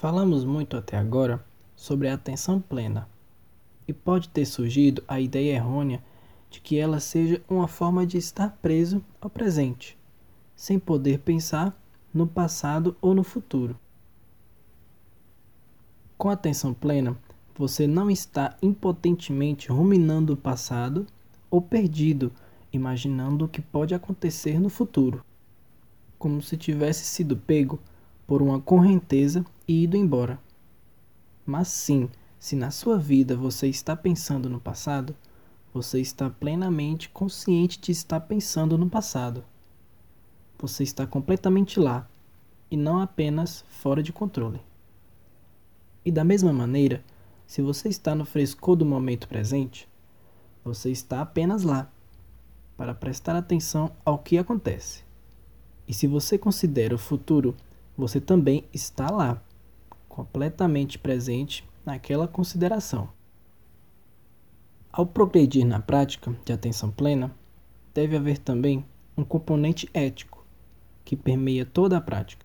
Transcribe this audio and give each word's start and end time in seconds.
Falamos 0.00 0.46
muito 0.46 0.78
até 0.78 0.96
agora 0.96 1.44
sobre 1.76 2.08
a 2.08 2.14
atenção 2.14 2.58
plena 2.58 3.06
e 3.86 3.92
pode 3.92 4.30
ter 4.30 4.46
surgido 4.46 5.04
a 5.06 5.20
ideia 5.20 5.56
errônea 5.56 6.02
de 6.48 6.58
que 6.58 6.78
ela 6.78 6.98
seja 6.98 7.42
uma 7.46 7.68
forma 7.68 8.06
de 8.06 8.16
estar 8.16 8.56
preso 8.62 9.04
ao 9.20 9.28
presente, 9.28 9.98
sem 10.56 10.78
poder 10.78 11.18
pensar 11.18 11.78
no 12.14 12.26
passado 12.26 12.96
ou 12.98 13.14
no 13.14 13.22
futuro. 13.22 13.78
Com 16.16 16.30
atenção 16.30 16.72
plena, 16.72 17.14
você 17.54 17.86
não 17.86 18.10
está 18.10 18.56
impotentemente 18.62 19.70
ruminando 19.70 20.32
o 20.32 20.36
passado 20.38 21.06
ou 21.50 21.60
perdido, 21.60 22.32
imaginando 22.72 23.44
o 23.44 23.48
que 23.48 23.60
pode 23.60 23.94
acontecer 23.94 24.58
no 24.58 24.70
futuro, 24.70 25.22
como 26.18 26.40
se 26.40 26.56
tivesse 26.56 27.04
sido 27.04 27.36
pego 27.36 27.78
por 28.26 28.40
uma 28.40 28.58
correnteza 28.58 29.44
e 29.70 29.84
ido 29.84 29.96
embora. 29.96 30.40
Mas 31.46 31.68
sim, 31.68 32.10
se 32.40 32.56
na 32.56 32.72
sua 32.72 32.98
vida 32.98 33.36
você 33.36 33.68
está 33.68 33.94
pensando 33.94 34.50
no 34.50 34.58
passado, 34.58 35.14
você 35.72 36.00
está 36.00 36.28
plenamente 36.28 37.08
consciente 37.10 37.80
de 37.80 37.92
estar 37.92 38.18
pensando 38.18 38.76
no 38.76 38.90
passado. 38.90 39.44
Você 40.58 40.82
está 40.82 41.06
completamente 41.06 41.78
lá 41.78 42.08
e 42.68 42.76
não 42.76 43.00
apenas 43.00 43.64
fora 43.68 44.02
de 44.02 44.12
controle. 44.12 44.60
E 46.04 46.10
da 46.10 46.24
mesma 46.24 46.52
maneira, 46.52 47.04
se 47.46 47.62
você 47.62 47.88
está 47.88 48.12
no 48.12 48.24
frescor 48.24 48.74
do 48.74 48.84
momento 48.84 49.28
presente, 49.28 49.88
você 50.64 50.90
está 50.90 51.20
apenas 51.20 51.62
lá 51.62 51.88
para 52.76 52.92
prestar 52.92 53.36
atenção 53.36 53.92
ao 54.04 54.18
que 54.18 54.36
acontece. 54.36 55.04
E 55.86 55.94
se 55.94 56.08
você 56.08 56.36
considera 56.36 56.92
o 56.92 56.98
futuro, 56.98 57.54
você 57.96 58.20
também 58.20 58.64
está 58.72 59.08
lá, 59.08 59.40
completamente 60.20 60.98
presente 60.98 61.66
naquela 61.84 62.28
consideração. 62.28 63.08
Ao 64.92 65.06
progredir 65.06 65.64
na 65.64 65.80
prática 65.80 66.36
de 66.44 66.52
atenção 66.52 66.90
plena, 66.90 67.34
deve 67.94 68.16
haver 68.16 68.36
também 68.36 68.84
um 69.16 69.24
componente 69.24 69.88
ético 69.94 70.44
que 71.04 71.16
permeia 71.16 71.64
toda 71.64 71.96
a 71.96 72.00
prática. 72.02 72.44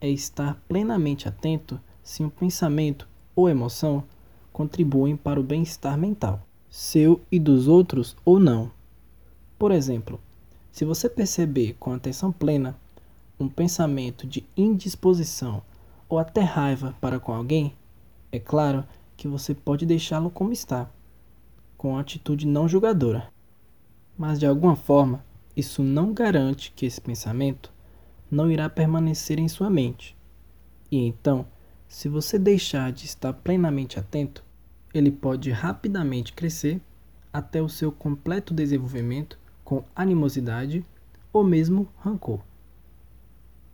É 0.00 0.08
estar 0.08 0.54
plenamente 0.66 1.28
atento 1.28 1.78
se 2.02 2.22
um 2.22 2.30
pensamento 2.30 3.06
ou 3.34 3.48
emoção 3.48 4.02
contribuem 4.50 5.16
para 5.16 5.38
o 5.38 5.42
bem-estar 5.42 5.98
mental, 5.98 6.46
seu 6.70 7.20
e 7.30 7.38
dos 7.38 7.68
outros 7.68 8.16
ou 8.24 8.40
não. 8.40 8.70
Por 9.58 9.70
exemplo, 9.70 10.18
se 10.72 10.84
você 10.84 11.10
perceber 11.10 11.76
com 11.78 11.92
atenção 11.92 12.32
plena 12.32 12.74
um 13.38 13.48
pensamento 13.48 14.26
de 14.26 14.46
indisposição 14.56 15.62
ou 16.08 16.18
até 16.18 16.40
raiva 16.40 16.94
para 17.00 17.18
com 17.18 17.32
alguém, 17.32 17.74
é 18.30 18.38
claro 18.38 18.84
que 19.16 19.26
você 19.26 19.54
pode 19.54 19.86
deixá-lo 19.86 20.30
como 20.30 20.52
está, 20.52 20.90
com 21.76 21.98
atitude 21.98 22.46
não 22.46 22.68
julgadora. 22.68 23.32
Mas 24.16 24.38
de 24.38 24.46
alguma 24.46 24.76
forma, 24.76 25.24
isso 25.56 25.82
não 25.82 26.12
garante 26.12 26.72
que 26.74 26.86
esse 26.86 27.00
pensamento 27.00 27.72
não 28.30 28.50
irá 28.50 28.68
permanecer 28.68 29.38
em 29.38 29.48
sua 29.48 29.70
mente. 29.70 30.16
E 30.90 30.98
então, 30.98 31.46
se 31.88 32.08
você 32.08 32.38
deixar 32.38 32.92
de 32.92 33.06
estar 33.06 33.32
plenamente 33.32 33.98
atento, 33.98 34.44
ele 34.92 35.10
pode 35.10 35.50
rapidamente 35.50 36.32
crescer 36.32 36.80
até 37.32 37.60
o 37.60 37.68
seu 37.68 37.92
completo 37.92 38.54
desenvolvimento 38.54 39.38
com 39.64 39.84
animosidade 39.94 40.84
ou 41.32 41.44
mesmo 41.44 41.88
rancor. 41.98 42.40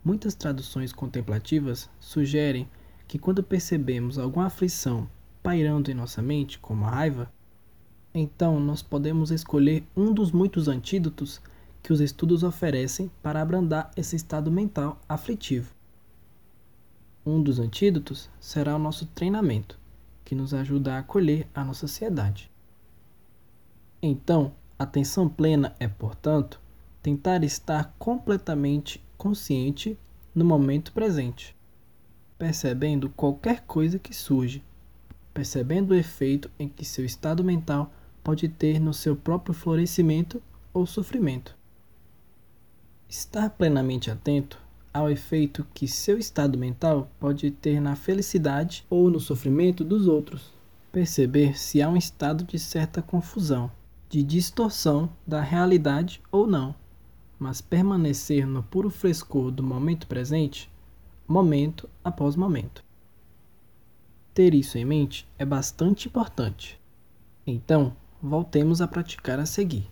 Muitas 0.03 0.35
traduções 0.35 0.91
contemplativas 0.91 1.89
sugerem 1.99 2.69
que 3.07 3.17
quando 3.17 3.43
percebemos 3.43 4.17
alguma 4.17 4.47
aflição 4.47 5.09
pairando 5.41 5.89
em 5.89 5.93
nossa 5.93 6.21
mente, 6.21 6.59
como 6.59 6.85
a 6.85 6.89
raiva, 6.89 7.31
então 8.13 8.59
nós 8.59 8.81
podemos 8.81 9.31
escolher 9.31 9.83
um 9.95 10.13
dos 10.13 10.31
muitos 10.31 10.67
antídotos 10.67 11.41
que 11.81 11.91
os 11.91 11.99
estudos 11.99 12.43
oferecem 12.43 13.11
para 13.21 13.41
abrandar 13.41 13.91
esse 13.95 14.15
estado 14.15 14.51
mental 14.51 15.01
aflitivo. 15.07 15.73
Um 17.25 17.41
dos 17.41 17.59
antídotos 17.59 18.29
será 18.39 18.75
o 18.75 18.79
nosso 18.79 19.05
treinamento, 19.07 19.79
que 20.23 20.35
nos 20.35 20.53
ajuda 20.53 20.95
a 20.95 20.99
acolher 20.99 21.47
a 21.53 21.63
nossa 21.63 21.85
ansiedade. 21.85 22.51
Então, 24.01 24.53
Atenção 24.77 25.29
plena 25.29 25.73
é, 25.79 25.87
portanto, 25.87 26.59
tentar 27.03 27.43
estar 27.43 27.93
completamente 27.99 29.03
consciente 29.17 29.97
no 30.33 30.45
momento 30.45 30.93
presente, 30.93 31.53
percebendo 32.39 33.09
qualquer 33.09 33.61
coisa 33.61 33.99
que 33.99 34.15
surge, 34.15 34.63
percebendo 35.33 35.91
o 35.91 35.95
efeito 35.95 36.49
em 36.57 36.69
que 36.69 36.85
seu 36.85 37.03
estado 37.03 37.43
mental 37.43 37.91
pode 38.23 38.47
ter 38.47 38.79
no 38.79 38.93
seu 38.93 39.17
próprio 39.17 39.53
florescimento 39.53 40.41
ou 40.73 40.85
sofrimento. 40.85 41.55
Estar 43.09 43.49
plenamente 43.49 44.09
atento 44.09 44.57
ao 44.93 45.09
efeito 45.09 45.67
que 45.73 45.87
seu 45.87 46.17
estado 46.17 46.57
mental 46.57 47.11
pode 47.19 47.51
ter 47.51 47.81
na 47.81 47.97
felicidade 47.97 48.85
ou 48.89 49.09
no 49.09 49.19
sofrimento 49.19 49.83
dos 49.83 50.07
outros. 50.07 50.53
Perceber 50.91 51.57
se 51.57 51.81
há 51.81 51.89
um 51.89 51.97
estado 51.97 52.45
de 52.45 52.57
certa 52.57 53.01
confusão 53.01 53.69
de 54.13 54.21
distorção 54.21 55.09
da 55.25 55.41
realidade 55.41 56.21
ou 56.31 56.45
não, 56.45 56.75
mas 57.43 57.59
permanecer 57.59 58.47
no 58.47 58.63
puro 58.63 58.89
frescor 58.89 59.51
do 59.51 59.61
momento 59.61 60.07
presente, 60.07 60.71
momento 61.27 61.89
após 62.01 62.37
momento. 62.37 62.81
Ter 64.33 64.53
isso 64.53 64.77
em 64.77 64.85
mente 64.85 65.27
é 65.37 65.43
bastante 65.43 66.07
importante. 66.07 66.79
Então, 67.45 67.97
voltemos 68.21 68.79
a 68.79 68.87
praticar 68.87 69.41
a 69.41 69.45
seguir. 69.45 69.91